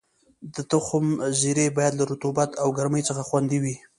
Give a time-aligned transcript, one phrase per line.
[0.55, 1.05] د تخم
[1.39, 3.75] زېرمې باید له رطوبت او ګرمۍ څخه خوندي وي.